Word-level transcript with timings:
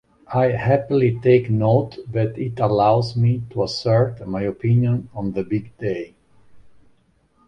I 0.33 0.45
happily 0.47 1.19
take 1.19 1.51
note 1.51 1.99
that 2.11 2.35
it 2.35 2.59
allows 2.59 3.15
me 3.15 3.43
to 3.51 3.61
assert 3.61 4.25
my 4.27 4.41
opinion 4.41 5.09
on 5.13 5.33
the 5.33 5.43
big 5.43 5.77
day. 5.77 6.15